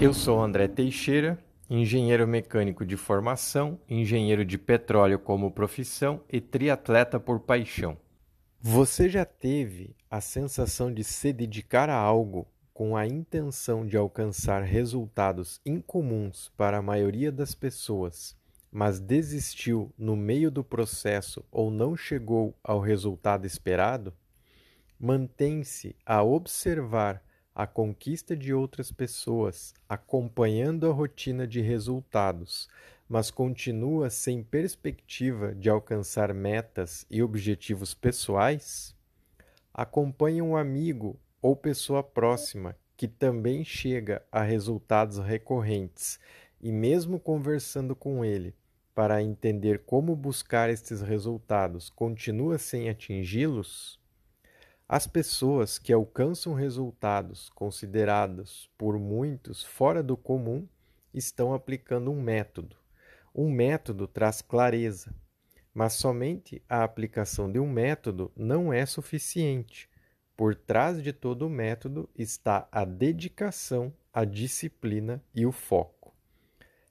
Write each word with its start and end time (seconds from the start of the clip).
Eu 0.00 0.14
sou 0.14 0.40
André 0.40 0.68
Teixeira 0.68 1.36
engenheiro 1.68 2.26
mecânico 2.26 2.86
de 2.86 2.96
formação, 2.96 3.78
engenheiro 3.88 4.44
de 4.44 4.56
petróleo 4.56 5.18
como 5.18 5.50
profissão 5.50 6.22
e 6.30 6.40
triatleta 6.40 7.20
por 7.20 7.40
paixão. 7.40 7.98
Você 8.60 9.08
já 9.08 9.24
teve 9.24 9.94
a 10.10 10.20
sensação 10.20 10.92
de 10.92 11.04
se 11.04 11.32
dedicar 11.32 11.90
a 11.90 11.96
algo 11.96 12.46
com 12.72 12.96
a 12.96 13.06
intenção 13.06 13.84
de 13.86 13.96
alcançar 13.96 14.62
resultados 14.62 15.60
incomuns 15.66 16.50
para 16.56 16.78
a 16.78 16.82
maioria 16.82 17.30
das 17.30 17.54
pessoas, 17.54 18.36
mas 18.70 19.00
desistiu 19.00 19.92
no 19.98 20.16
meio 20.16 20.50
do 20.50 20.64
processo 20.64 21.44
ou 21.50 21.70
não 21.70 21.96
chegou 21.96 22.56
ao 22.62 22.80
resultado 22.80 23.46
esperado? 23.46 24.14
Mantém-se 24.98 25.94
a 26.06 26.22
observar 26.22 27.22
a 27.58 27.66
conquista 27.66 28.36
de 28.36 28.54
outras 28.54 28.92
pessoas, 28.92 29.74
acompanhando 29.88 30.88
a 30.88 30.92
rotina 30.92 31.44
de 31.44 31.60
resultados, 31.60 32.68
mas 33.08 33.32
continua 33.32 34.10
sem 34.10 34.44
perspectiva 34.44 35.56
de 35.56 35.68
alcançar 35.68 36.32
metas 36.32 37.04
e 37.10 37.20
objetivos 37.20 37.94
pessoais? 37.94 38.94
Acompanhe 39.74 40.40
um 40.40 40.56
amigo 40.56 41.18
ou 41.42 41.56
pessoa 41.56 42.00
próxima 42.00 42.76
que 42.96 43.08
também 43.08 43.64
chega 43.64 44.24
a 44.30 44.40
resultados 44.40 45.18
recorrentes 45.18 46.20
e, 46.60 46.70
mesmo 46.70 47.18
conversando 47.18 47.96
com 47.96 48.24
ele 48.24 48.54
para 48.94 49.20
entender 49.20 49.82
como 49.84 50.14
buscar 50.14 50.70
estes 50.70 51.00
resultados, 51.00 51.90
continua 51.90 52.56
sem 52.56 52.88
atingi-los? 52.88 53.98
As 54.88 55.06
pessoas 55.06 55.78
que 55.78 55.92
alcançam 55.92 56.54
resultados 56.54 57.50
considerados 57.50 58.70
por 58.78 58.98
muitos 58.98 59.62
fora 59.62 60.02
do 60.02 60.16
comum 60.16 60.66
estão 61.12 61.52
aplicando 61.52 62.10
um 62.10 62.22
método. 62.22 62.74
Um 63.34 63.50
método 63.50 64.08
traz 64.08 64.40
clareza, 64.40 65.14
mas 65.74 65.92
somente 65.92 66.62
a 66.66 66.84
aplicação 66.84 67.52
de 67.52 67.58
um 67.58 67.70
método 67.70 68.32
não 68.34 68.72
é 68.72 68.86
suficiente. 68.86 69.90
Por 70.34 70.54
trás 70.54 71.02
de 71.02 71.12
todo 71.12 71.46
o 71.46 71.50
método 71.50 72.08
está 72.16 72.66
a 72.72 72.86
dedicação, 72.86 73.92
a 74.10 74.24
disciplina 74.24 75.22
e 75.34 75.44
o 75.44 75.52
foco. 75.52 76.14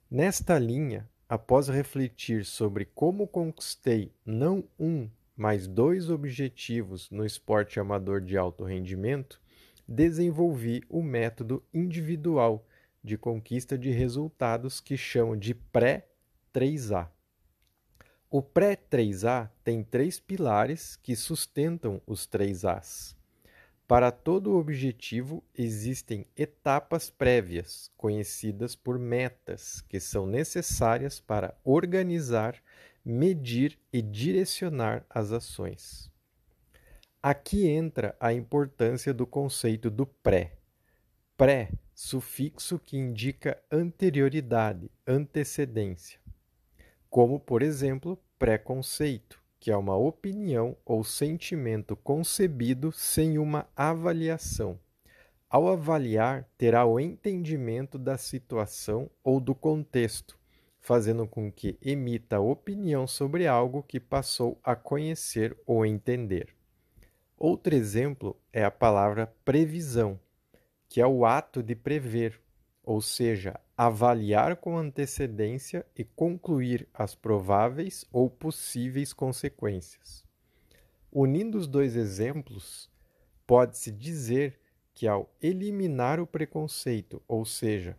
Nesta 0.08 0.56
linha, 0.56 1.10
após 1.28 1.66
refletir 1.68 2.44
sobre 2.44 2.84
como 2.84 3.26
conquistei 3.26 4.14
não 4.24 4.62
um, 4.78 5.10
mais 5.38 5.68
dois 5.68 6.10
objetivos 6.10 7.08
no 7.10 7.24
esporte 7.24 7.78
amador 7.78 8.20
de 8.20 8.36
alto 8.36 8.64
rendimento, 8.64 9.40
desenvolvi 9.86 10.82
o 10.88 11.00
método 11.00 11.62
individual 11.72 12.66
de 13.04 13.16
conquista 13.16 13.78
de 13.78 13.90
resultados 13.90 14.80
que 14.80 14.96
chamo 14.96 15.36
de 15.36 15.54
pré-3A. 15.54 17.08
O 18.28 18.42
pré-3A 18.42 19.48
tem 19.62 19.84
três 19.84 20.18
pilares 20.18 20.96
que 20.96 21.14
sustentam 21.14 22.02
os 22.04 22.26
três 22.26 22.64
As. 22.64 23.16
Para 23.86 24.10
todo 24.10 24.56
objetivo 24.56 25.42
existem 25.56 26.26
etapas 26.36 27.08
prévias, 27.08 27.90
conhecidas 27.96 28.74
por 28.74 28.98
metas, 28.98 29.80
que 29.82 30.00
são 30.00 30.26
necessárias 30.26 31.20
para 31.20 31.56
organizar 31.64 32.60
medir 33.08 33.78
e 33.90 34.02
direcionar 34.02 35.04
as 35.08 35.32
ações. 35.32 36.10
Aqui 37.22 37.66
entra 37.66 38.14
a 38.20 38.32
importância 38.34 39.14
do 39.14 39.26
conceito 39.26 39.90
do 39.90 40.06
pré. 40.06 40.58
Pré, 41.36 41.70
sufixo 41.94 42.78
que 42.78 42.98
indica 42.98 43.60
anterioridade, 43.72 44.90
antecedência. 45.06 46.20
Como, 47.08 47.40
por 47.40 47.62
exemplo, 47.62 48.18
preconceito, 48.38 49.42
que 49.58 49.70
é 49.70 49.76
uma 49.76 49.96
opinião 49.96 50.76
ou 50.84 51.02
sentimento 51.02 51.96
concebido 51.96 52.92
sem 52.92 53.38
uma 53.38 53.66
avaliação. 53.74 54.78
Ao 55.48 55.66
avaliar, 55.66 56.46
terá 56.58 56.84
o 56.84 57.00
entendimento 57.00 57.98
da 57.98 58.18
situação 58.18 59.10
ou 59.24 59.40
do 59.40 59.54
contexto, 59.54 60.37
fazendo 60.80 61.26
com 61.26 61.50
que 61.50 61.78
emita 61.82 62.40
opinião 62.40 63.06
sobre 63.06 63.46
algo 63.46 63.82
que 63.82 64.00
passou 64.00 64.58
a 64.62 64.74
conhecer 64.74 65.56
ou 65.66 65.84
entender. 65.84 66.54
Outro 67.36 67.74
exemplo 67.74 68.36
é 68.52 68.64
a 68.64 68.70
palavra 68.70 69.32
previsão, 69.44 70.18
que 70.88 71.00
é 71.00 71.06
o 71.06 71.24
ato 71.24 71.62
de 71.62 71.74
prever, 71.74 72.40
ou 72.82 73.00
seja, 73.00 73.60
avaliar 73.76 74.56
com 74.56 74.76
antecedência 74.76 75.86
e 75.94 76.02
concluir 76.02 76.88
as 76.92 77.14
prováveis 77.14 78.04
ou 78.10 78.28
possíveis 78.28 79.12
consequências. 79.12 80.24
Unindo 81.12 81.56
os 81.56 81.68
dois 81.68 81.94
exemplos, 81.94 82.90
pode-se 83.46 83.92
dizer 83.92 84.58
que 84.92 85.06
ao 85.06 85.32
eliminar 85.40 86.18
o 86.18 86.26
preconceito, 86.26 87.22
ou 87.28 87.44
seja, 87.44 87.96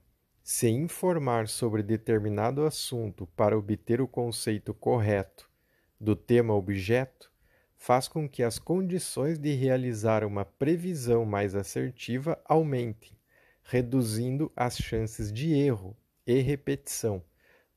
se 0.51 0.67
informar 0.67 1.47
sobre 1.47 1.83
determinado 1.83 2.65
assunto 2.65 3.27
para 3.35 3.55
obter 3.55 4.01
o 4.01 4.07
conceito 4.07 4.73
correto 4.73 5.47
do 6.01 6.15
tema 6.15 6.55
objeto 6.55 7.31
faz 7.77 8.07
com 8.07 8.27
que 8.27 8.41
as 8.41 8.57
condições 8.57 9.37
de 9.37 9.53
realizar 9.53 10.23
uma 10.23 10.43
previsão 10.43 11.23
mais 11.23 11.53
assertiva 11.53 12.35
aumentem, 12.45 13.15
reduzindo 13.61 14.51
as 14.55 14.75
chances 14.75 15.31
de 15.31 15.53
erro 15.53 15.95
e 16.25 16.39
repetição, 16.39 17.23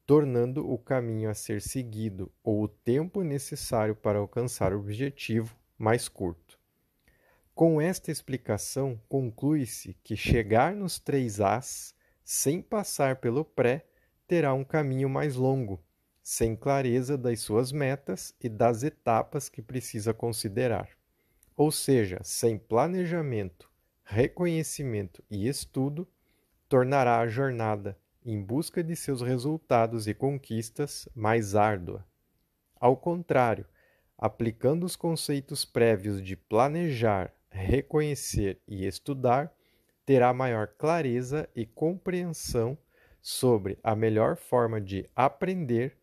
tornando 0.06 0.66
o 0.66 0.78
caminho 0.78 1.28
a 1.28 1.34
ser 1.34 1.60
seguido 1.60 2.32
ou 2.42 2.62
o 2.62 2.68
tempo 2.68 3.22
necessário 3.22 3.94
para 3.94 4.18
alcançar 4.18 4.72
o 4.72 4.78
objetivo 4.78 5.54
mais 5.76 6.08
curto. 6.08 6.58
Com 7.54 7.82
esta 7.82 8.10
explicação, 8.10 8.98
conclui-se 9.10 9.92
que 10.02 10.16
chegar 10.16 10.74
nos 10.74 10.98
três 10.98 11.38
As 11.38 11.94
sem 12.32 12.62
passar 12.62 13.16
pelo 13.16 13.44
pré, 13.44 13.84
terá 14.26 14.54
um 14.54 14.64
caminho 14.64 15.06
mais 15.06 15.36
longo, 15.36 15.84
sem 16.22 16.56
clareza 16.56 17.18
das 17.18 17.40
suas 17.40 17.70
metas 17.70 18.34
e 18.40 18.48
das 18.48 18.82
etapas 18.82 19.50
que 19.50 19.60
precisa 19.60 20.14
considerar. 20.14 20.88
Ou 21.54 21.70
seja, 21.70 22.20
sem 22.22 22.56
planejamento, 22.56 23.70
reconhecimento 24.02 25.22
e 25.30 25.46
estudo, 25.46 26.08
tornará 26.70 27.18
a 27.18 27.28
jornada 27.28 27.98
em 28.24 28.42
busca 28.42 28.82
de 28.82 28.96
seus 28.96 29.20
resultados 29.20 30.08
e 30.08 30.14
conquistas 30.14 31.06
mais 31.14 31.54
árdua. 31.54 32.02
Ao 32.76 32.96
contrário, 32.96 33.66
aplicando 34.16 34.84
os 34.84 34.96
conceitos 34.96 35.66
prévios 35.66 36.22
de 36.22 36.34
planejar, 36.34 37.30
reconhecer 37.50 38.58
e 38.66 38.86
estudar, 38.86 39.54
terá 40.04 40.32
maior 40.32 40.66
clareza 40.66 41.48
e 41.54 41.64
compreensão 41.64 42.76
sobre 43.20 43.78
a 43.82 43.94
melhor 43.94 44.36
forma 44.36 44.80
de 44.80 45.08
aprender, 45.14 45.96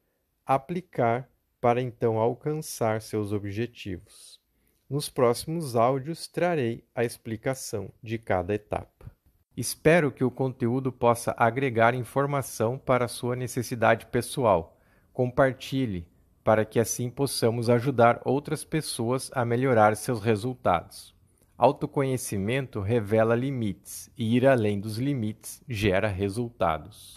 aplicar 0.45 1.29
para 1.59 1.81
então 1.81 2.17
alcançar 2.17 3.01
seus 3.01 3.33
objetivos. 3.33 4.39
Nos 4.89 5.09
próximos 5.09 5.75
áudios 5.75 6.27
trarei 6.27 6.83
a 6.95 7.03
explicação 7.03 7.91
de 8.01 8.17
cada 8.17 8.53
etapa. 8.53 9.11
Espero 9.55 10.11
que 10.11 10.23
o 10.23 10.31
conteúdo 10.31 10.91
possa 10.91 11.35
agregar 11.37 11.93
informação 11.93 12.77
para 12.77 13.09
sua 13.09 13.35
necessidade 13.35 14.05
pessoal. 14.05 14.79
Compartilhe 15.11 16.07
para 16.43 16.63
que 16.63 16.79
assim 16.79 17.09
possamos 17.09 17.69
ajudar 17.69 18.21
outras 18.23 18.63
pessoas 18.63 19.29
a 19.33 19.43
melhorar 19.43 19.95
seus 19.97 20.21
resultados. 20.21 21.13
Autoconhecimento 21.61 22.79
revela 22.79 23.35
limites 23.35 24.09
e 24.17 24.33
ir 24.37 24.47
além 24.47 24.79
dos 24.79 24.97
limites 24.97 25.61
gera 25.67 26.07
resultados. 26.07 27.13